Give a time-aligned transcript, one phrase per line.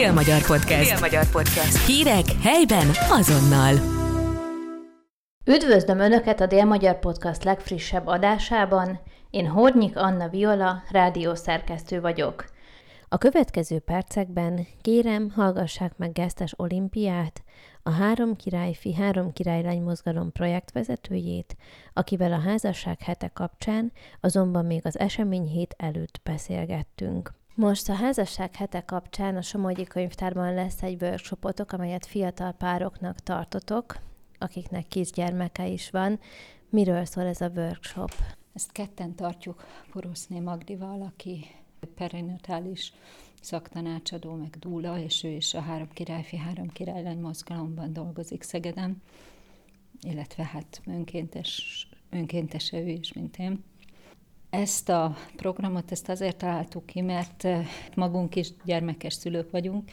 [0.00, 0.90] Dél-Magyar Podcast.
[0.90, 1.86] Dél-Magyar Podcast.
[1.86, 3.74] Hírek helyben azonnal.
[5.44, 9.00] Üdvözlöm Önöket a Dél-Magyar Podcast legfrissebb adásában.
[9.30, 12.44] Én Hornyik Anna Viola, rádiószerkesztő vagyok.
[13.08, 17.42] A következő percekben kérem, hallgassák meg Gesztes Olimpiát,
[17.82, 21.56] a Három Királyfi, Három Királylány mozgalom projektvezetőjét,
[21.92, 27.38] akivel a házasság hete kapcsán azonban még az esemény hét előtt beszélgettünk.
[27.60, 33.98] Most a házasság hete kapcsán a Somogyi Könyvtárban lesz egy workshopotok, amelyet fiatal pároknak tartotok,
[34.38, 36.18] akiknek kisgyermeke is van.
[36.68, 38.12] Miről szól ez a workshop?
[38.52, 41.46] Ezt ketten tartjuk Poroszné Magdival, aki
[41.94, 42.92] perinatális
[43.40, 49.02] szaktanácsadó, meg dúla, és ő is a Három Királyfi, Három Királylány mozgalomban dolgozik Szegeden,
[50.00, 53.64] illetve hát önkéntes, önkéntese ő is, mint én.
[54.50, 59.90] Ezt a programot ezt azért találtuk ki, mert eh, magunk is gyermekes szülők vagyunk,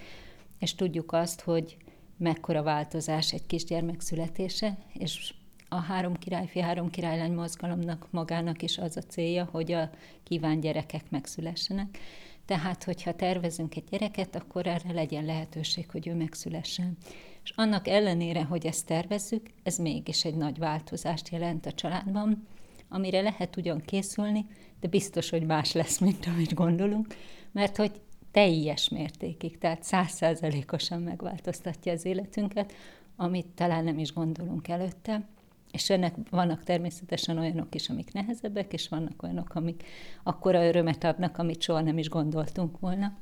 [0.60, 1.78] és tudjuk azt, hogy
[2.18, 5.34] mekkora változás egy kisgyermek születése, és
[5.70, 9.90] a három királyfi, három királylány mozgalomnak magának is az a célja, hogy a
[10.24, 11.98] kíván gyerekek megszülessenek.
[12.46, 16.98] Tehát, hogyha tervezünk egy gyereket, akkor erre legyen lehetőség, hogy ő megszülessen.
[17.44, 22.48] És annak ellenére, hogy ezt tervezzük, ez mégis egy nagy változást jelent a családban,
[22.90, 24.46] amire lehet ugyan készülni,
[24.80, 27.16] de biztos, hogy más lesz, mint amit gondolunk,
[27.52, 32.74] mert hogy teljes mértékig, tehát százszázalékosan megváltoztatja az életünket,
[33.16, 35.28] amit talán nem is gondolunk előtte.
[35.72, 39.84] És ennek vannak természetesen olyanok is, amik nehezebbek, és vannak olyanok, amik
[40.24, 43.18] akkora örömet adnak, amit soha nem is gondoltunk volna.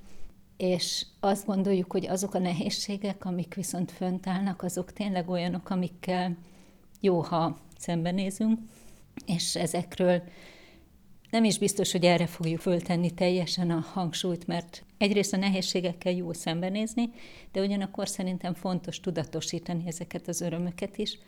[0.58, 6.38] És azt gondoljuk, hogy azok a nehézségek, amik viszont fönt állnak, azok tényleg olyanok, amikkel
[7.00, 8.60] jó, ha szembenézünk,
[9.26, 10.24] és ezekről
[11.30, 16.34] nem is biztos, hogy erre fogjuk föltenni teljesen a hangsúlyt, mert egyrészt a nehézségekkel jó
[16.34, 17.10] szembenézni,
[17.52, 21.20] de ugyanakkor szerintem fontos tudatosítani ezeket az örömöket is,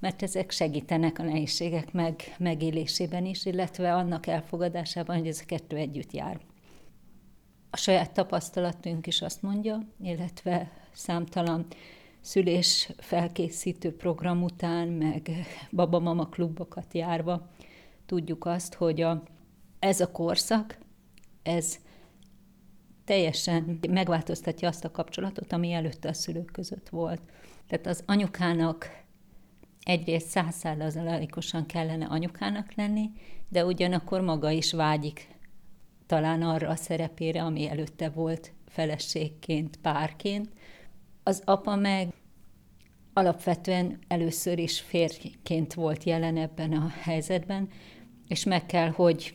[0.00, 5.76] mert ezek segítenek a nehézségek meg, megélésében is, illetve annak elfogadásában, hogy ez a kettő
[5.76, 6.40] együtt jár.
[7.70, 11.66] A saját tapasztalatunk is azt mondja, illetve számtalan
[12.24, 15.30] szülés felkészítő program után, meg
[15.70, 17.50] babamama klubokat járva
[18.06, 19.22] tudjuk azt, hogy a,
[19.78, 20.78] ez a korszak,
[21.42, 21.78] ez
[23.04, 27.20] teljesen megváltoztatja azt a kapcsolatot, ami előtte a szülők között volt.
[27.66, 29.02] Tehát az anyukának
[29.82, 33.10] egyrészt százszázalékosan kellene anyukának lenni,
[33.48, 35.28] de ugyanakkor maga is vágyik
[36.06, 40.48] talán arra a szerepére, ami előtte volt feleségként, párként.
[41.26, 42.12] Az apa meg
[43.12, 47.68] alapvetően először is férjként volt jelen ebben a helyzetben,
[48.28, 49.34] és meg kell, hogy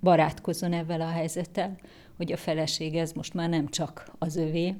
[0.00, 1.78] barátkozzon ezzel a helyzettel,
[2.16, 4.74] hogy a feleség ez most már nem csak az övé,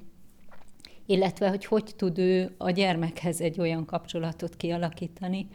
[1.06, 5.48] illetve hogy hogy tud ő a gyermekhez egy olyan kapcsolatot kialakítani,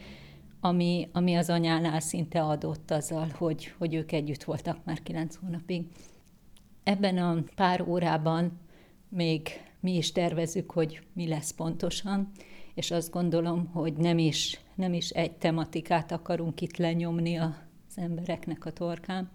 [0.59, 5.85] ami, ami az anyánál szinte adott azzal, hogy, hogy ők együtt voltak már kilenc hónapig.
[6.83, 8.59] Ebben a pár órában
[9.09, 12.31] még mi is tervezzük, hogy mi lesz pontosan,
[12.73, 17.53] és azt gondolom, hogy nem is, nem is egy tematikát akarunk itt lenyomni az
[17.95, 19.31] embereknek a torkán,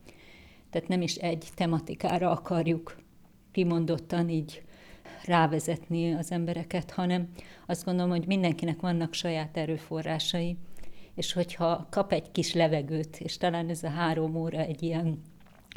[0.71, 2.97] tehát nem is egy tematikára akarjuk
[3.53, 4.63] kimondottan így
[5.25, 7.29] rávezetni az embereket, hanem
[7.67, 10.57] azt gondolom, hogy mindenkinek vannak saját erőforrásai,
[11.15, 15.21] és hogyha kap egy kis levegőt, és talán ez a három óra egy ilyen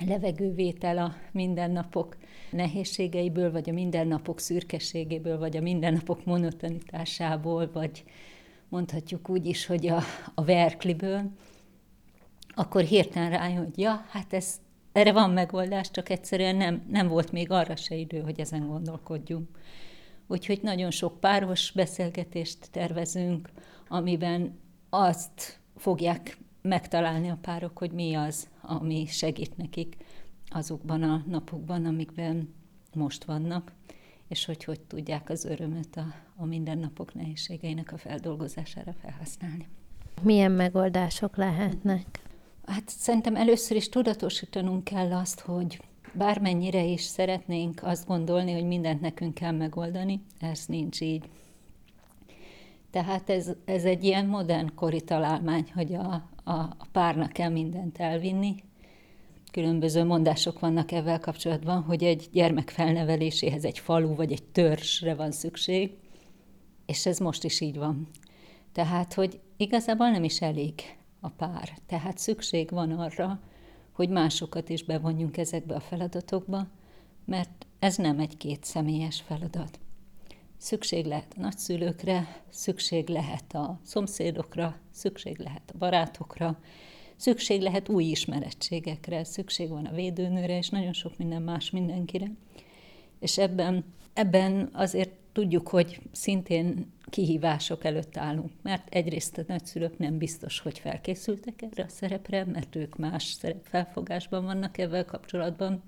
[0.06, 2.18] levegővétel a mindennapok
[2.52, 8.03] nehézségeiből, vagy a mindennapok szürkeségéből, vagy a mindennapok monotonitásából, vagy
[8.69, 10.02] mondhatjuk úgy is, hogy a,
[10.36, 11.31] a verkliből,
[12.56, 14.59] akkor hirtelen rájön, hogy ja, hát ez
[14.91, 19.47] erre van megoldás, csak egyszerűen nem, nem volt még arra se idő, hogy ezen gondolkodjunk.
[20.28, 23.50] Úgyhogy nagyon sok páros beszélgetést tervezünk,
[23.88, 24.59] amiben
[24.90, 29.97] azt fogják megtalálni a párok, hogy mi az, ami segít nekik
[30.50, 32.53] azokban a napokban, amikben
[32.94, 33.72] most vannak,
[34.28, 39.68] és hogy hogy tudják az örömet a, a mindennapok nehézségeinek a feldolgozására felhasználni.
[40.21, 42.21] Milyen megoldások lehetnek?
[42.65, 45.81] Hát szerintem először is tudatosítanunk kell azt, hogy
[46.13, 51.30] bármennyire is szeretnénk azt gondolni, hogy mindent nekünk kell megoldani, ez nincs így.
[52.92, 58.55] Tehát ez, ez egy ilyen modern kori találmány, hogy a, a, párnak kell mindent elvinni.
[59.51, 65.31] Különböző mondások vannak ezzel kapcsolatban, hogy egy gyermek felneveléséhez egy falu vagy egy törzsre van
[65.31, 65.91] szükség,
[66.85, 68.07] és ez most is így van.
[68.71, 70.73] Tehát, hogy igazából nem is elég
[71.19, 71.69] a pár.
[71.85, 73.39] Tehát szükség van arra,
[73.91, 76.67] hogy másokat is bevonjunk ezekbe a feladatokba,
[77.25, 79.79] mert ez nem egy két személyes feladat.
[80.57, 86.59] Szükség lehet a nagyszülőkre, szükség lehet a szomszédokra, szükség lehet a barátokra,
[87.15, 92.31] szükség lehet új ismerettségekre, szükség van a védőnőre, és nagyon sok minden más mindenkire.
[93.19, 100.18] És ebben, ebben azért tudjuk, hogy szintén kihívások előtt állunk, mert egyrészt a nagyszülők nem
[100.18, 105.83] biztos, hogy felkészültek erre a szerepre, mert ők más szerepfelfogásban vannak ebben kapcsolatban.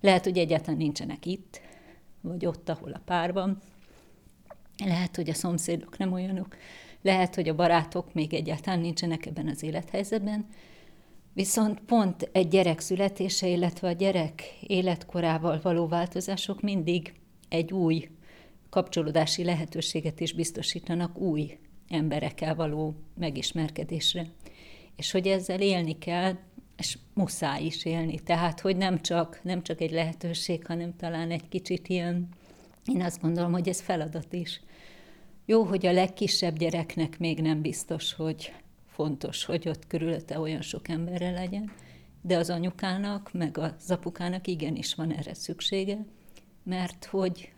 [0.00, 1.60] Lehet, hogy egyáltalán nincsenek itt,
[2.20, 3.60] vagy ott, ahol a párban.
[4.84, 6.56] Lehet, hogy a szomszédok nem olyanok,
[7.02, 10.46] lehet, hogy a barátok még egyáltalán nincsenek ebben az élethelyzetben,
[11.32, 17.12] viszont pont egy gyerek születése, illetve a gyerek életkorával való változások mindig
[17.48, 18.08] egy új
[18.70, 21.58] kapcsolódási lehetőséget is biztosítanak új
[21.88, 24.26] emberekkel való megismerkedésre.
[24.96, 26.36] És hogy ezzel élni kell,
[26.76, 28.18] és muszáj is élni.
[28.18, 32.28] Tehát, hogy nem csak, nem csak egy lehetőség, hanem talán egy kicsit ilyen,
[32.86, 34.60] én azt gondolom, hogy ez feladat is.
[35.44, 38.52] Jó, hogy a legkisebb gyereknek még nem biztos, hogy
[38.86, 41.72] fontos, hogy ott körülötte olyan sok emberre legyen,
[42.22, 46.04] de az anyukának, meg az apukának igenis van erre szüksége,
[46.62, 47.52] mert hogy,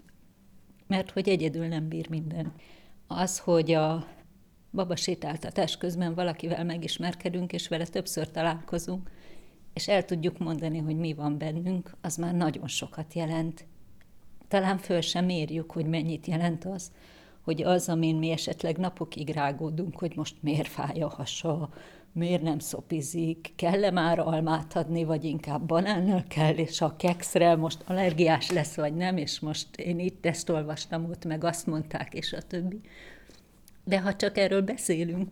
[0.87, 2.53] mert hogy egyedül nem bír minden.
[3.07, 4.07] Az, hogy a
[4.71, 9.11] baba sétáltatás közben valakivel megismerkedünk, és vele többször találkozunk,
[9.75, 13.67] és el tudjuk mondani, hogy mi van bennünk, az már nagyon sokat jelent.
[14.49, 16.93] Talán föl sem mérjük, hogy mennyit jelent az,
[17.45, 21.69] hogy az, amin mi esetleg napokig rágódunk, hogy most miért fáj a hasa,
[22.13, 27.83] miért nem szopizik, kell-e már almát adni, vagy inkább banánnal kell, és a kekszre most
[27.87, 32.33] allergiás lesz, vagy nem, és most én itt ezt olvastam ott, meg azt mondták, és
[32.33, 32.81] a többi.
[33.85, 35.29] De ha csak erről beszélünk,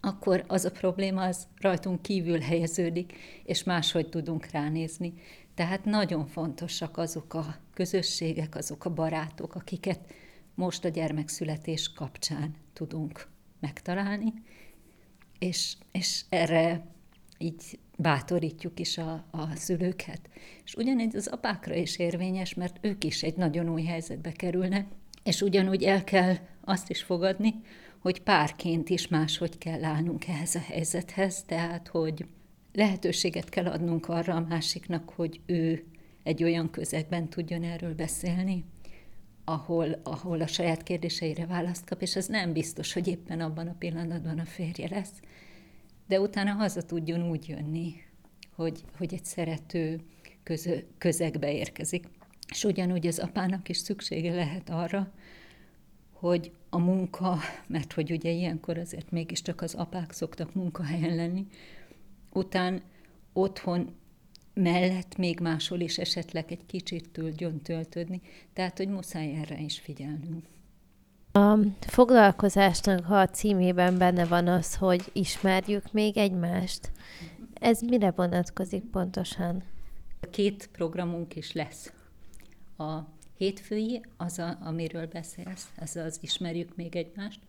[0.00, 3.12] akkor az a probléma az rajtunk kívül helyeződik,
[3.44, 5.14] és máshogy tudunk ránézni.
[5.54, 10.00] Tehát nagyon fontosak azok a közösségek, azok a barátok, akiket
[10.54, 13.28] most a gyermekszületés kapcsán tudunk
[13.60, 14.32] megtalálni,
[15.38, 16.86] és, és erre
[17.38, 20.20] így bátorítjuk is a, a szülőket.
[20.64, 24.86] És ugyanígy az apákra is érvényes, mert ők is egy nagyon új helyzetbe kerülnek,
[25.24, 27.54] és ugyanúgy el kell azt is fogadni,
[27.98, 32.24] hogy párként is máshogy kell állnunk ehhez a helyzethez, tehát hogy
[32.72, 35.84] lehetőséget kell adnunk arra a másiknak, hogy ő
[36.22, 38.64] egy olyan közegben tudjon erről beszélni,
[39.44, 43.74] ahol, ahol a saját kérdéseire választ kap, és az nem biztos, hogy éppen abban a
[43.78, 45.20] pillanatban a férje lesz,
[46.06, 47.94] de utána haza tudjon úgy jönni,
[48.54, 50.00] hogy, hogy egy szerető
[50.42, 52.06] közö, közegbe érkezik.
[52.48, 55.12] És ugyanúgy az apának is szüksége lehet arra,
[56.12, 61.46] hogy a munka, mert hogy ugye ilyenkor azért mégiscsak az apák szoktak munkahelyen lenni,
[62.32, 62.82] után
[63.32, 63.94] otthon
[64.54, 68.20] mellett még máshol is esetleg egy kicsit tudjon töltődni,
[68.52, 70.44] tehát hogy muszáj erre is figyelnünk.
[71.32, 76.90] A foglalkozásnak a címében benne van az, hogy ismerjük még egymást.
[77.54, 79.62] Ez mire vonatkozik pontosan?
[80.30, 81.92] Két programunk is lesz.
[82.76, 82.98] A
[83.36, 87.40] hétfői, az, a, amiről beszélsz, ez az ismerjük még egymást.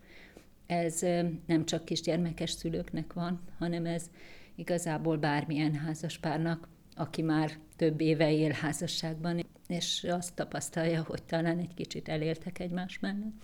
[0.65, 1.01] Ez
[1.45, 4.09] nem csak kisgyermekes szülőknek van, hanem ez
[4.55, 11.73] igazából bármilyen házaspárnak aki már több éve él házasságban, és azt tapasztalja, hogy talán egy
[11.73, 13.43] kicsit eléltek egymás mellett.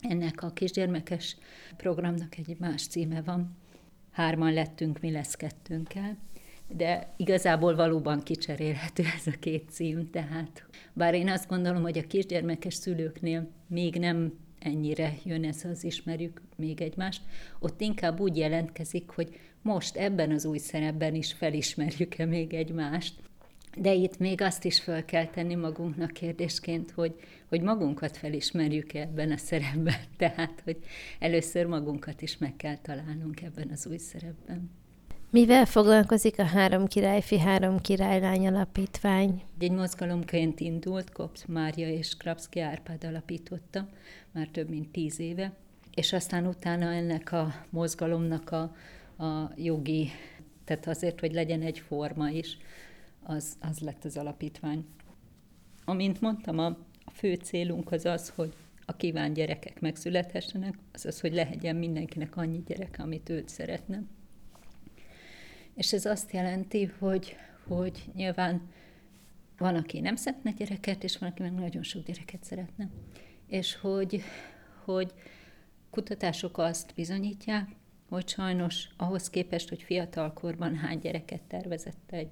[0.00, 1.36] Ennek a kisgyermekes
[1.76, 3.56] programnak egy más címe van.
[4.10, 6.16] Hárman lettünk, mi lesz kettőnkkel.
[6.68, 12.06] De igazából valóban kicserélhető ez a két cím, tehát bár én azt gondolom, hogy a
[12.06, 17.22] kisgyermekes szülőknél még nem ennyire jön ez az ismerjük még egymást,
[17.58, 23.14] ott inkább úgy jelentkezik, hogy most ebben az új szerepben is felismerjük-e még egymást.
[23.78, 27.14] De itt még azt is fel kell tenni magunknak kérdésként, hogy,
[27.48, 30.00] hogy magunkat felismerjük -e ebben a szerepben.
[30.16, 30.76] Tehát, hogy
[31.18, 34.70] először magunkat is meg kell találnunk ebben az új szerepben.
[35.30, 39.42] Mivel foglalkozik a Három Királyfi, Három Királylány Alapítvány?
[39.58, 43.88] Egy mozgalomként indult, Kopsz Mária és Krapszki Árpád alapította
[44.32, 45.52] már több mint tíz éve,
[45.94, 48.74] és aztán utána ennek a mozgalomnak a
[49.18, 50.10] a jogi,
[50.64, 52.56] tehát azért, hogy legyen egy forma is,
[53.22, 54.86] az, az lett az alapítvány.
[55.84, 56.66] Amint mondtam, a,
[57.04, 58.54] a fő célunk az az, hogy
[58.86, 64.02] a kíván gyerekek megszülethessenek, az az, hogy legyen mindenkinek annyi gyerek, amit őt szeretne.
[65.74, 68.68] És ez azt jelenti, hogy, hogy nyilván
[69.58, 72.88] van, aki nem szeretne gyereket, és van, aki meg nagyon sok gyereket szeretne.
[73.46, 74.22] És hogy,
[74.84, 75.12] hogy
[75.90, 77.68] kutatások azt bizonyítják,
[78.08, 82.30] hogy sajnos ahhoz képest, hogy fiatalkorban hány gyereket tervezett egy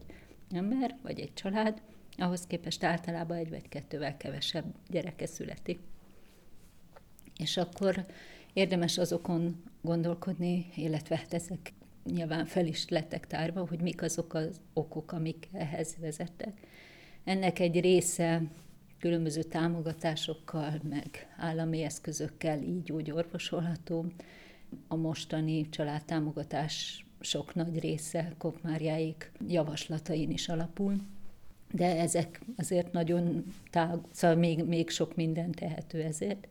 [0.50, 1.82] ember, vagy egy család,
[2.16, 5.80] ahhoz képest általában egy vagy kettővel kevesebb gyereke születik.
[7.38, 8.06] És akkor
[8.52, 11.72] érdemes azokon gondolkodni, illetve hát ezek
[12.04, 16.60] nyilván fel is lettek tárva, hogy mik azok az okok, amik ehhez vezettek.
[17.24, 18.42] Ennek egy része
[18.98, 24.06] különböző támogatásokkal, meg állami eszközökkel így úgy orvosolható.
[24.88, 30.96] A mostani családtámogatás sok nagy része Kopmárjáik javaslatain is alapul,
[31.72, 36.48] de ezek azért nagyon tág, szóval még, még sok minden tehető ezért.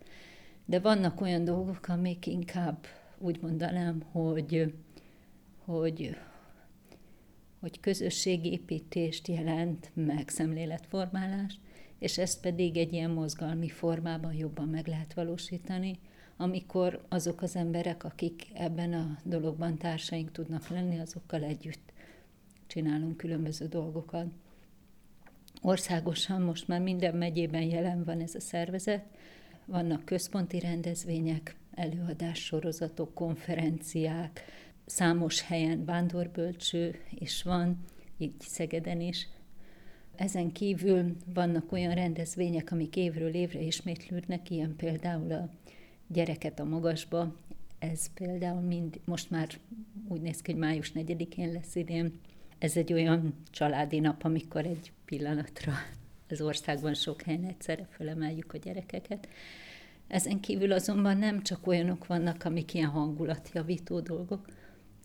[0.65, 2.85] De vannak olyan dolgok, amik inkább
[3.17, 4.73] úgy mondanám, hogy,
[5.65, 6.17] hogy,
[7.59, 11.59] hogy közösségépítést jelent, meg szemléletformálást,
[11.99, 15.99] és ezt pedig egy ilyen mozgalmi formában jobban meg lehet valósítani,
[16.37, 21.93] amikor azok az emberek, akik ebben a dologban társaink tudnak lenni, azokkal együtt
[22.67, 24.27] csinálunk különböző dolgokat.
[25.61, 29.05] Országosan most már minden megyében jelen van ez a szervezet,
[29.65, 34.43] vannak központi rendezvények, előadássorozatok, konferenciák,
[34.85, 37.83] számos helyen vándorbölcső is van,
[38.17, 39.27] így Szegeden is.
[40.15, 45.49] Ezen kívül vannak olyan rendezvények, amik évről évre ismétlődnek, ilyen például a
[46.13, 47.35] gyereket a magasba,
[47.79, 49.49] ez például mind, most már
[50.07, 52.19] úgy néz ki, hogy május 4-én lesz idén.
[52.57, 55.73] Ez egy olyan családi nap, amikor egy pillanatra
[56.29, 59.27] az országban sok helyen egyszerre felemeljük a gyerekeket.
[60.07, 64.45] Ezen kívül azonban nem csak olyanok vannak, amik ilyen hangulatjavító dolgok,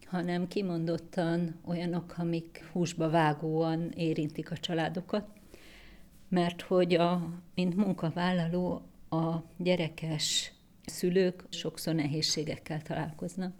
[0.04, 5.26] hanem kimondottan olyanok, amik húsba vágóan érintik a családokat,
[6.28, 10.52] mert hogy a, mint munkavállaló a gyerekes
[10.88, 13.54] szülők sokszor nehézségekkel találkoznak.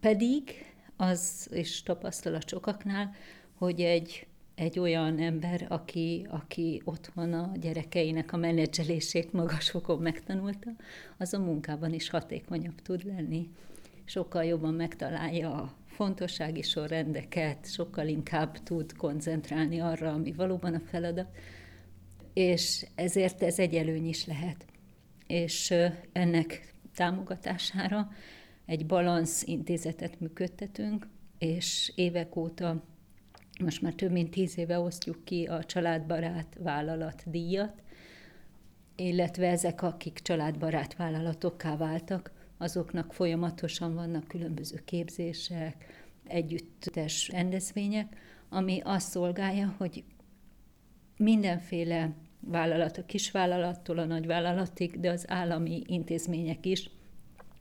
[0.00, 0.50] Pedig
[0.96, 3.14] az is tapasztalat sokaknál,
[3.54, 4.26] hogy egy
[4.56, 10.70] egy olyan ember, aki, aki otthon a gyerekeinek a menedzselését magas fokon megtanulta,
[11.18, 13.48] az a munkában is hatékonyabb tud lenni.
[14.04, 21.28] Sokkal jobban megtalálja a fontossági sorrendeket, sokkal inkább tud koncentrálni arra, ami valóban a feladat,
[22.32, 24.64] és ezért ez egy előny is lehet.
[25.26, 25.74] És
[26.12, 28.08] ennek támogatására
[28.66, 32.82] egy balansz intézetet működtetünk, és évek óta
[33.60, 37.82] most már több mint tíz éve osztjuk ki a családbarát vállalat díjat,
[38.96, 48.16] illetve ezek, akik családbarát vállalatokká váltak, azoknak folyamatosan vannak különböző képzések, együttes rendezvények,
[48.48, 50.04] ami azt szolgálja, hogy
[51.16, 52.14] mindenféle
[52.46, 56.90] vállalat, a kisvállalattól a nagyvállalatig, de az állami intézmények is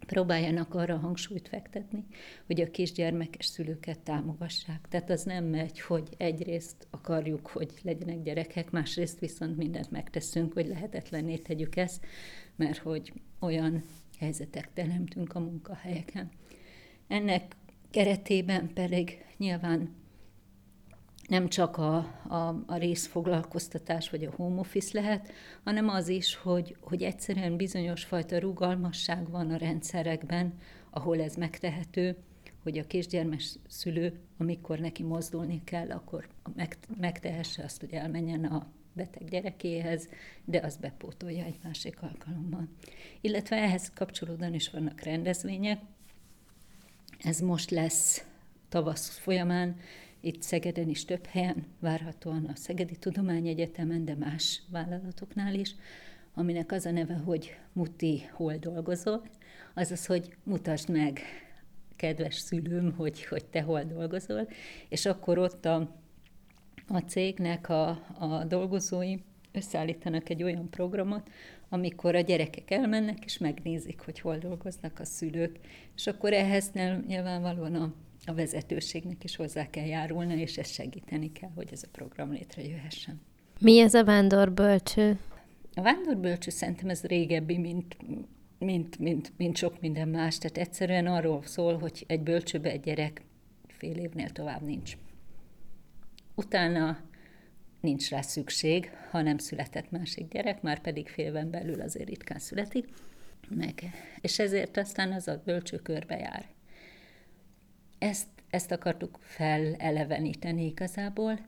[0.06, 2.06] próbáljanak arra hangsúlyt fektetni,
[2.46, 4.88] hogy a kisgyermekes szülőket támogassák.
[4.90, 10.68] Tehát az nem megy, hogy egyrészt akarjuk, hogy legyenek gyerekek, másrészt viszont mindent megteszünk, hogy
[10.68, 12.06] lehetetlenné tegyük ezt,
[12.56, 13.84] mert hogy olyan
[14.20, 16.30] helyzetek teremtünk a munkahelyeken.
[17.08, 17.56] Ennek
[17.92, 19.90] keretében pedig nyilván
[21.28, 21.96] nem csak a,
[22.28, 25.32] a, a részfoglalkoztatás vagy a home office lehet,
[25.64, 30.54] hanem az is, hogy, hogy egyszerűen bizonyos fajta rugalmasság van a rendszerekben,
[30.90, 32.16] ahol ez megtehető,
[32.64, 38.68] hogy a kisgyermes szülő, amikor neki mozdulni kell, akkor meg, megtehesse azt, hogy elmenjen a
[38.94, 40.10] beteg gyerekéhez,
[40.46, 42.68] de az bepótolja egy másik alkalommal.
[43.22, 45.80] Illetve ehhez kapcsolódóan is vannak rendezvények.
[47.20, 48.26] Ez most lesz
[48.70, 49.76] tavasz folyamán,
[50.26, 55.76] itt Szegeden is több helyen, várhatóan a Szegedi Tudományegyetemen, de más vállalatoknál is,
[56.34, 59.28] aminek az a neve, hogy Muti, hol dolgozol,
[59.74, 61.20] azaz, hogy mutasd meg,
[61.96, 64.48] kedves szülőm, hogy, hogy te hol dolgozol,
[64.90, 65.96] és akkor ott a,
[66.88, 67.90] a cégnek a,
[68.20, 69.16] a dolgozói
[69.52, 71.30] összeállítanak egy olyan programot,
[71.70, 75.60] amikor a gyerekek elmennek, és megnézik, hogy hol dolgoznak a szülők.
[75.96, 76.72] És akkor ehhez
[77.08, 77.94] nyilvánvalóan a
[78.26, 83.22] a vezetőségnek is hozzá kell járulni, és ezt segíteni kell, hogy ez a program létrejöhessen.
[83.60, 85.20] Mi ez a vándorbölcső?
[85.74, 87.98] A vándorbölcső szerintem ez régebbi, mint,
[88.60, 90.38] mint, mint, mint sok minden más.
[90.38, 93.22] Tehát egyszerűen arról szól, hogy egy bölcsőbe egy gyerek
[93.68, 94.98] fél évnél tovább nincs.
[96.36, 97.00] Utána
[97.82, 102.88] nincs rá szükség, ha nem született másik gyerek, már pedig félben belül azért ritkán születik
[103.50, 103.84] meg.
[104.22, 106.55] És ezért aztán az a bölcső körbe jár.
[107.98, 111.40] Ezt, ezt akartuk feleleveníteni igazából,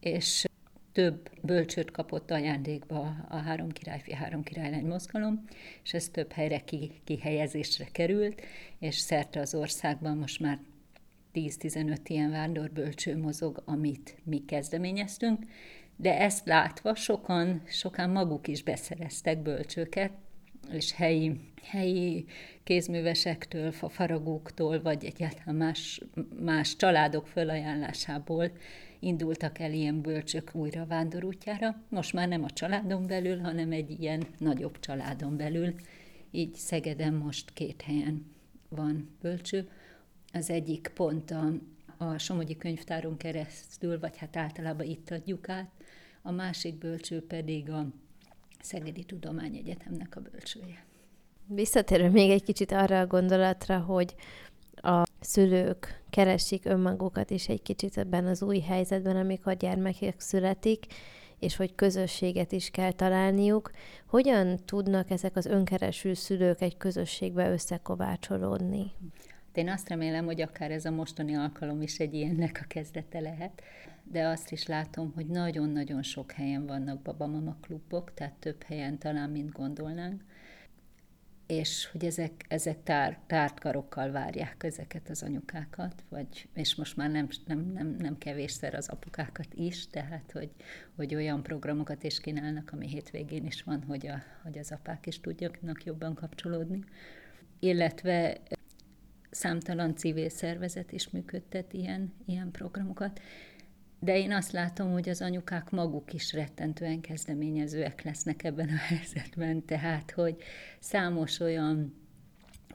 [0.00, 0.44] és
[0.92, 5.44] több bölcsőt kapott ajándékba a Három Királyfi, Három Királylány mozgalom,
[5.82, 8.40] és ez több helyre ki, kihelyezésre került,
[8.78, 10.58] és szerte az országban most már
[11.34, 15.44] 10-15 ilyen vándorbölcső mozog, amit mi kezdeményeztünk,
[15.96, 20.12] De ezt látva sokan, sokan maguk is beszereztek bölcsőket,
[20.72, 22.26] és helyi, helyi
[22.64, 26.00] kézművesektől, faragóktól, vagy egyáltalán más,
[26.40, 28.50] más családok felajánlásából
[29.00, 31.82] indultak el ilyen bölcsök újra vándorútjára.
[31.88, 35.74] Most már nem a családon belül, hanem egy ilyen nagyobb családon belül.
[36.30, 38.26] Így Szegeden most két helyen
[38.68, 39.68] van bölcső.
[40.32, 41.52] Az egyik pont a,
[41.96, 45.70] a Somogyi Könyvtáron keresztül, vagy hát általában itt adjuk át,
[46.22, 47.86] a másik bölcső pedig a
[48.60, 50.84] Szegedi Tudományegyetemnek a bölcsője.
[51.46, 54.14] Visszatérve még egy kicsit arra a gondolatra, hogy
[54.74, 60.86] a szülők keresik önmagukat is egy kicsit ebben az új helyzetben, amikor gyermekek születik,
[61.38, 63.70] és hogy közösséget is kell találniuk.
[64.06, 68.92] Hogyan tudnak ezek az önkereső szülők egy közösségbe összekovácsolódni?
[69.52, 73.62] Én azt remélem, hogy akár ez a mostani alkalom is egy ilyennek a kezdete lehet,
[74.10, 79.30] de azt is látom, hogy nagyon-nagyon sok helyen vannak babamama klubok, tehát több helyen talán,
[79.30, 80.22] mint gondolnánk,
[81.46, 87.10] és hogy ezek, ezek tár, tárt karokkal várják ezeket az anyukákat, vagy, és most már
[87.10, 90.50] nem, nem, nem, nem kevésszer az apukákat is, tehát hogy,
[90.96, 95.20] hogy olyan programokat is kínálnak, ami hétvégén is van, hogy, a, hogy az apák is
[95.20, 96.84] tudjanak jobban kapcsolódni.
[97.58, 98.40] Illetve
[99.30, 103.20] számtalan civil szervezet is működtet ilyen, ilyen programokat,
[104.00, 109.64] de én azt látom, hogy az anyukák maguk is rettentően kezdeményezőek lesznek ebben a helyzetben,
[109.64, 110.36] tehát, hogy
[110.78, 111.94] számos olyan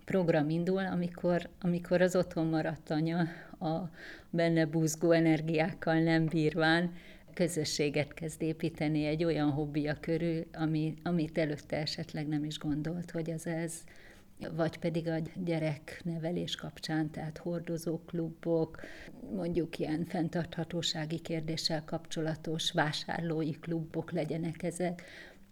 [0.06, 3.20] program indul, amikor, amikor az otthon maradt anya
[3.60, 3.90] a
[4.30, 6.94] benne buzgó energiákkal nem bírván
[7.34, 13.32] közösséget kezd építeni egy olyan hobbija körül, ami, amit előtte esetleg nem is gondolt, hogy
[13.32, 13.74] az ez
[14.56, 18.80] vagy pedig a gyereknevelés kapcsán, tehát hordozóklubok,
[19.36, 25.04] mondjuk ilyen fenntarthatósági kérdéssel kapcsolatos vásárlói klubok legyenek ezek.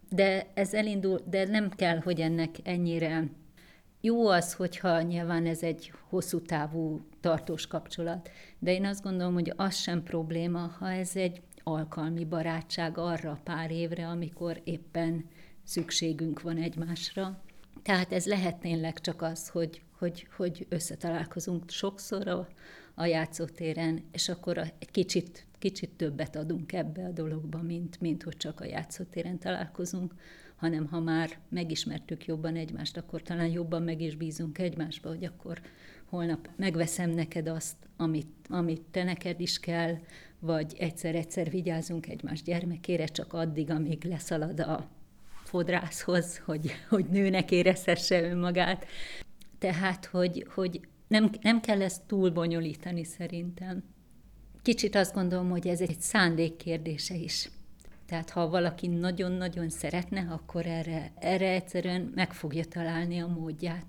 [0.10, 3.28] De ez elindul, de nem kell, hogy ennek ennyire
[4.02, 9.54] jó az, hogyha nyilván ez egy hosszú távú tartós kapcsolat, de én azt gondolom, hogy
[9.56, 15.26] az sem probléma, ha ez egy alkalmi barátság arra pár évre, amikor éppen
[15.64, 17.42] szükségünk van egymásra,
[17.84, 22.48] tehát ez lehet tényleg csak az, hogy, hogy, hogy összetalálkozunk sokszor a,
[22.96, 28.38] a játszótéren, és akkor egy kicsit, kicsit többet adunk ebbe a dologba, mint, mint hogy
[28.38, 30.14] csak a játszótéren találkozunk,
[30.56, 35.62] hanem ha már megismertük jobban egymást, akkor talán jobban meg is bízunk egymásba, hogy akkor
[36.06, 39.98] holnap megveszem neked azt, amit, amit te neked is kell,
[40.40, 44.90] vagy egyszer-egyszer vigyázunk egymás gyermekére, csak addig, amíg leszalad a
[45.54, 48.86] fodrászhoz, hogy, hogy nőnek érezhesse önmagát.
[49.60, 53.84] Tehát, hogy, hogy nem, nem kell ezt túl bonyolítani szerintem.
[54.62, 57.50] Kicsit azt gondolom, hogy ez egy szándék kérdése is.
[58.06, 63.86] Tehát ha valaki nagyon-nagyon szeretne, akkor erre, erre egyszerűen meg fogja találni a módját.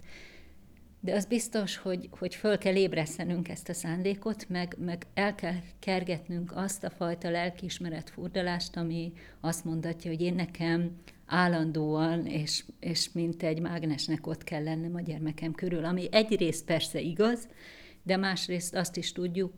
[1.00, 5.59] De az biztos, hogy, hogy föl kell ébresztenünk ezt a szándékot, meg, meg el kell
[5.79, 13.12] kergetnünk azt a fajta lelkiismeret furdalást, ami azt mondatja, hogy én nekem állandóan, és, és
[13.12, 17.48] mint egy mágnesnek ott kell lennem a gyermekem körül, ami egyrészt persze igaz,
[18.02, 19.52] de másrészt azt is tudjuk,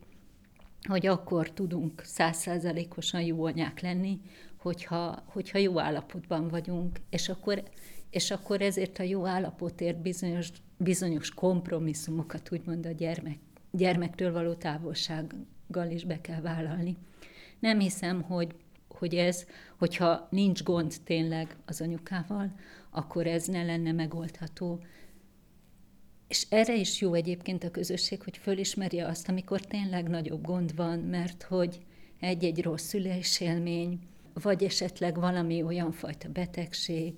[0.89, 4.21] hogy akkor tudunk százszázalékosan jó anyák lenni,
[4.57, 7.63] hogyha, hogyha jó állapotban vagyunk, és akkor,
[8.11, 13.39] és akkor ezért a jó állapotért bizonyos, bizonyos kompromisszumokat, úgymond a gyermek,
[13.71, 16.97] gyermektől való távolsággal is be kell vállalni.
[17.59, 18.55] Nem hiszem, hogy
[18.97, 19.47] hogy ez,
[19.79, 22.55] hogyha nincs gond tényleg az anyukával,
[22.91, 24.81] akkor ez ne lenne megoldható.
[26.29, 30.99] És erre is jó egyébként a közösség, hogy fölismerje azt, amikor tényleg nagyobb gond van,
[30.99, 31.79] mert hogy
[32.21, 33.99] egy-egy rossz szülésélmény,
[34.35, 37.15] vagy esetleg valami olyan fajta betegség,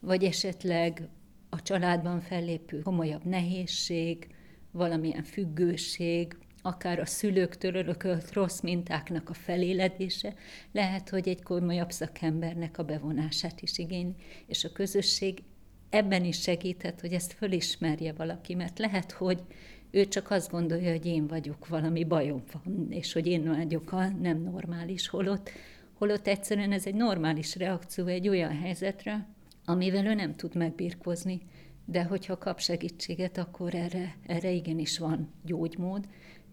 [0.00, 1.08] vagy esetleg
[1.48, 4.26] a családban fellépő komolyabb nehézség,
[4.70, 10.34] valamilyen függőség, akár a szülőktől örökölt rossz mintáknak a feléledése,
[10.72, 14.14] lehet, hogy egy komolyabb szakembernek a bevonását is igényli,
[14.46, 15.42] és a közösség
[15.90, 19.42] ebben is segíthet, hogy ezt fölismerje valaki, mert lehet, hogy
[19.90, 24.08] ő csak azt gondolja, hogy én vagyok, valami bajom van, és hogy én vagyok a
[24.08, 25.50] nem normális, holott,
[25.92, 29.28] holott egyszerűen ez egy normális reakció egy olyan helyzetre,
[29.64, 31.40] amivel ő nem tud megbírkozni,
[31.84, 36.08] de hogyha kap segítséget, akkor erre, erre igenis van gyógymód,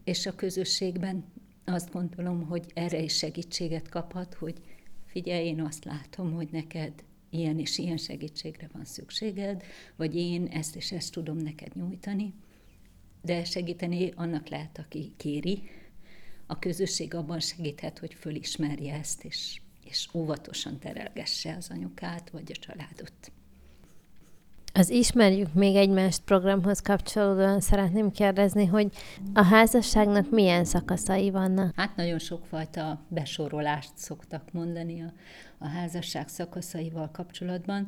[0.07, 1.25] és a közösségben
[1.65, 4.61] azt gondolom, hogy erre is segítséget kaphat, hogy
[5.05, 9.63] figyelj, én azt látom, hogy neked ilyen és ilyen segítségre van szükséged,
[9.95, 12.33] vagy én ezt és ezt tudom neked nyújtani,
[13.21, 15.61] de segíteni annak lehet, aki kéri.
[16.45, 22.59] A közösség abban segíthet, hogy fölismerje ezt, és, és óvatosan terelgesse az anyukát vagy a
[22.59, 23.31] családot.
[24.77, 28.87] Az Ismerjük még egymást programhoz kapcsolódóan szeretném kérdezni, hogy
[29.33, 31.73] a házasságnak milyen szakaszai vannak?
[31.75, 35.13] Hát nagyon sokfajta besorolást szoktak mondani a,
[35.57, 37.87] a házasság szakaszaival kapcsolatban,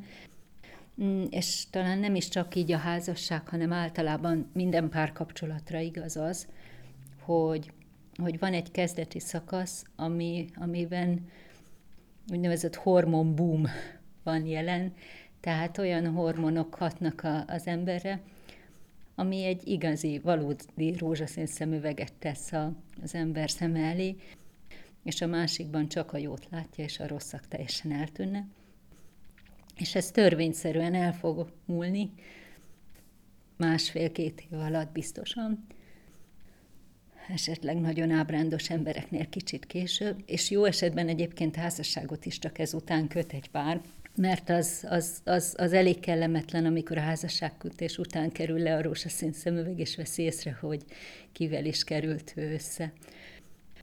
[1.04, 6.48] mm, és talán nem is csak így a házasság, hanem általában minden párkapcsolatra igaz az,
[7.22, 7.72] hogy,
[8.16, 11.28] hogy van egy kezdeti szakasz, ami, amiben
[12.32, 13.68] úgynevezett hormon boom
[14.24, 14.94] van jelen,
[15.40, 18.22] tehát olyan hormonok hatnak a, az emberre,
[19.16, 22.74] ami egy igazi, valódi rózsaszín szemüveget tesz a,
[23.04, 24.16] az ember szeme elé,
[25.04, 28.48] és a másikban csak a jót látja, és a rosszak teljesen eltűnne.
[29.78, 32.12] És ez törvényszerűen el fog múlni,
[33.58, 35.66] másfél-két év alatt biztosan,
[37.30, 43.34] esetleg nagyon ábrándos embereknél kicsit később, és jó esetben egyébként házasságot is csak ezután köt
[43.34, 43.82] egy pár,
[44.16, 49.32] mert az, az, az, az elég kellemetlen, amikor a házasságkötés után kerül le a rózsaszín
[49.32, 50.84] szemüveg, és veszi észre, hogy
[51.32, 52.94] kivel is került ő össze.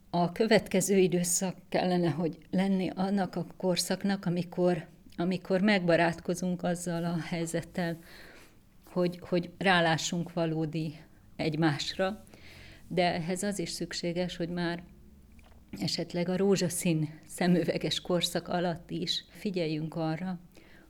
[0.09, 4.85] A következő időszak kellene, hogy lenni annak a korszaknak, amikor,
[5.17, 7.97] amikor megbarátkozunk azzal a helyzettel,
[8.85, 10.99] hogy, hogy rálássunk valódi
[11.35, 12.23] egymásra,
[12.87, 14.83] de ehhez az is szükséges, hogy már
[15.79, 20.39] esetleg a rózsaszín szemüveges korszak alatt is figyeljünk arra,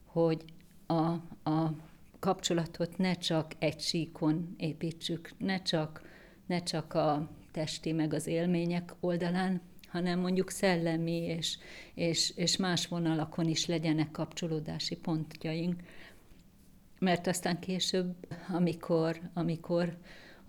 [0.06, 0.44] hogy
[0.86, 1.12] a,
[1.50, 1.76] a
[2.20, 6.02] kapcsolatot ne csak egy síkon építsük, ne csak,
[6.46, 11.58] ne csak a testi meg az élmények oldalán, hanem mondjuk szellemi és,
[11.94, 15.82] és, és más vonalakon is legyenek kapcsolódási pontjaink.
[17.00, 18.16] Mert aztán később,
[18.54, 19.98] amikor, amikor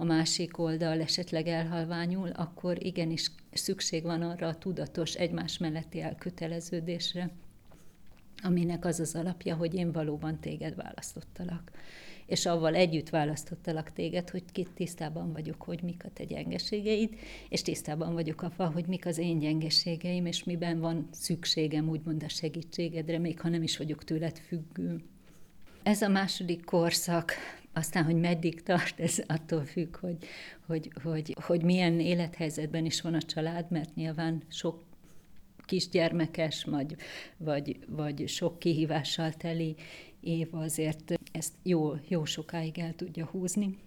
[0.00, 7.30] a másik oldal esetleg elhalványul, akkor igenis szükség van arra a tudatos egymás melletti elköteleződésre,
[8.42, 11.70] aminek az az alapja, hogy én valóban téged választottalak.
[12.26, 17.14] És avval együtt választottalak téged, hogy ki tisztában vagyok, hogy mik a te gyengeségeid,
[17.48, 22.28] és tisztában vagyok avval, hogy mik az én gyengeségeim, és miben van szükségem úgymond a
[22.28, 25.00] segítségedre, még ha nem is vagyok tőled függő.
[25.82, 27.32] Ez a második korszak
[27.78, 30.16] aztán, hogy meddig tart, ez attól függ, hogy,
[30.66, 34.82] hogy, hogy, hogy milyen élethelyzetben is van a család, mert nyilván sok
[35.64, 36.96] kisgyermekes, vagy,
[37.36, 39.76] vagy, vagy sok kihívással teli
[40.20, 43.78] év azért ezt jó, jó sokáig el tudja húzni.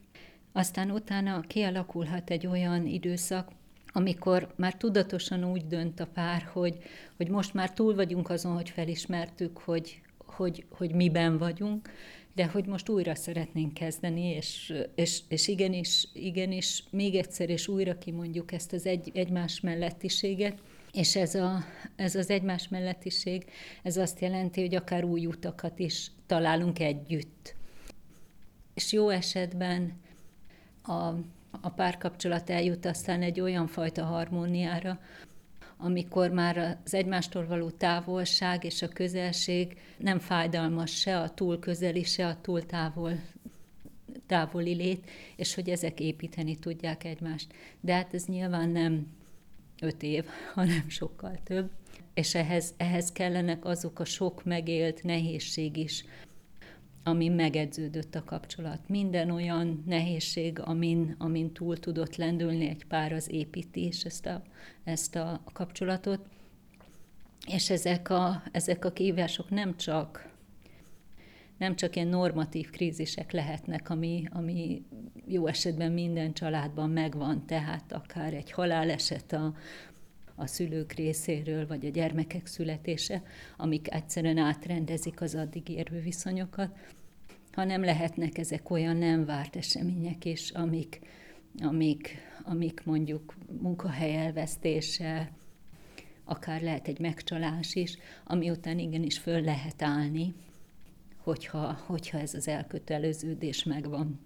[0.51, 3.51] Aztán utána kialakulhat egy olyan időszak,
[3.93, 6.77] amikor már tudatosan úgy dönt a pár, hogy,
[7.17, 11.89] hogy most már túl vagyunk azon, hogy felismertük, hogy, hogy, hogy miben vagyunk,
[12.33, 17.97] de hogy most újra szeretnénk kezdeni, és, és, és igenis, igenis még egyszer és újra
[17.97, 20.59] kimondjuk ezt az egy, egymás mellettiséget,
[20.91, 21.63] és ez, a,
[21.95, 23.45] ez az egymás mellettiség,
[23.83, 27.55] ez azt jelenti, hogy akár új utakat is találunk együtt.
[28.73, 29.99] És jó esetben
[30.83, 31.13] a,
[31.61, 34.99] a párkapcsolat eljut aztán egy olyan fajta harmóniára,
[35.83, 42.03] amikor már az egymástól való távolság és a közelség nem fájdalmas se a túl közeli,
[42.03, 43.19] se a túl távol
[44.31, 47.53] távoli lét, és hogy ezek építeni tudják egymást.
[47.79, 49.07] De hát ez nyilván nem
[49.81, 51.69] öt év, hanem sokkal több.
[52.13, 56.05] És ehhez, ehhez kellenek azok a sok megélt nehézség is,
[57.03, 58.89] ami megedződött a kapcsolat.
[58.89, 64.41] Minden olyan nehézség, amin, amin túl tudott lendülni egy pár, az építés ezt a,
[64.83, 66.19] ezt a kapcsolatot.
[67.47, 70.29] És ezek a, ezek a kihívások nem csak
[71.61, 74.85] nem csak ilyen normatív krízisek lehetnek, ami, ami
[75.27, 79.53] jó esetben minden családban megvan, tehát akár egy haláleset a,
[80.35, 83.23] a szülők részéről, vagy a gyermekek születése,
[83.57, 86.77] amik egyszerűen átrendezik az addig érvő viszonyokat,
[87.51, 90.99] hanem lehetnek ezek olyan nem várt események is, amik,
[91.59, 95.31] amik, amik mondjuk munkahely elvesztése,
[96.23, 100.33] akár lehet egy megcsalás is, ami után igenis föl lehet állni,
[101.17, 104.19] hogyha, hogyha ez az elköteleződés megvan.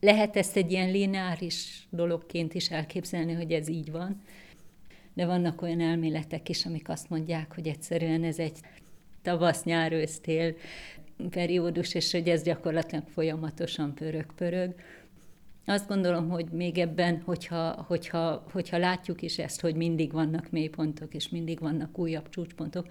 [0.00, 4.22] Lehet ezt egy ilyen lineáris dologként is elképzelni, hogy ez így van,
[5.14, 8.58] de vannak olyan elméletek is, amik azt mondják, hogy egyszerűen ez egy
[9.22, 10.54] tavasz, nyár, ősztél
[11.30, 14.74] periódus, és hogy ez gyakorlatilag folyamatosan pörög-pörög.
[15.64, 21.14] Azt gondolom, hogy még ebben, hogyha, hogyha, hogyha látjuk is ezt, hogy mindig vannak mélypontok,
[21.14, 22.86] és mindig vannak újabb csúcspontok,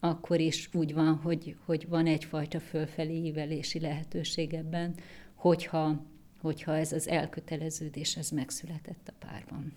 [0.00, 4.94] akkor is úgy van, hogy, hogy van egyfajta fölfelé ívelési lehetőség ebben,
[5.34, 6.02] hogyha,
[6.40, 9.72] hogyha ez az elköteleződés ez megszületett a párban.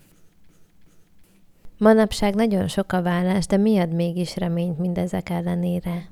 [1.82, 6.10] Manapság nagyon sok a vállás, de mi ad mégis reményt mindezek ellenére?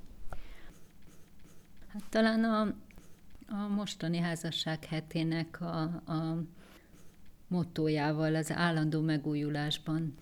[1.88, 2.62] Hát talán a,
[3.48, 6.44] a mostani házasság hetének a, a
[7.48, 10.16] mottójával az állandó megújulásban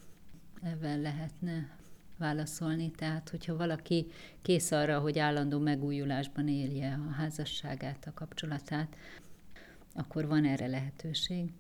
[0.63, 1.69] ebben lehetne
[2.17, 2.91] válaszolni.
[2.91, 4.07] Tehát, hogyha valaki
[4.41, 8.95] kész arra, hogy állandó megújulásban élje a házasságát, a kapcsolatát,
[9.93, 11.51] akkor van erre lehetőség.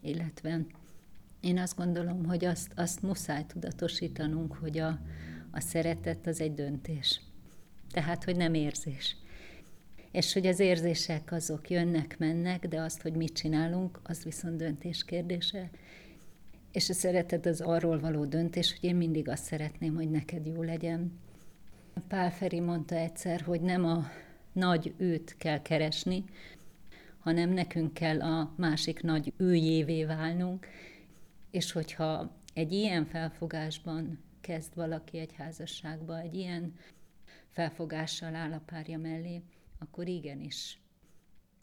[0.00, 0.60] Illetve
[1.44, 4.98] én azt gondolom, hogy azt, azt muszáj tudatosítanunk, hogy a,
[5.50, 7.20] a szeretet az egy döntés.
[7.92, 9.16] Tehát, hogy nem érzés.
[10.10, 15.04] És hogy az érzések azok jönnek, mennek, de azt, hogy mit csinálunk, az viszont döntés
[15.04, 15.70] kérdése.
[16.72, 20.62] És a szeretet az arról való döntés, hogy én mindig azt szeretném, hogy neked jó
[20.62, 21.20] legyen.
[22.08, 24.06] Pál Feri mondta egyszer, hogy nem a
[24.52, 26.24] nagy őt kell keresni,
[27.18, 30.66] hanem nekünk kell a másik nagy őjévé válnunk,
[31.54, 36.74] és hogyha egy ilyen felfogásban kezd valaki egy házasságba, egy ilyen
[37.50, 39.42] felfogással áll a párja mellé,
[39.78, 40.78] akkor igenis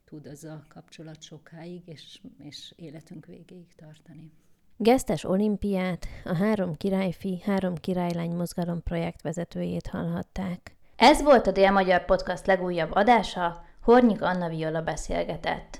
[0.06, 4.32] tud az a kapcsolat sokáig, és, és életünk végéig tartani.
[4.78, 10.76] Gesztes Olimpiát, a Három Királyfi, Három Királylány mozgalom projektvezetőjét hallhatták.
[10.96, 15.80] Ez volt a Dél-Magyar Podcast legújabb adása, Hornyik Anna Viola beszélgetett.